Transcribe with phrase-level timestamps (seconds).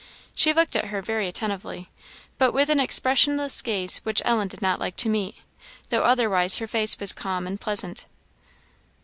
[0.33, 1.91] She looked at her very attentively,
[2.39, 5.35] but with an expressionless gaze which Ellen did not like to meet,
[5.89, 8.07] though otherwise her face was calm and pleasant.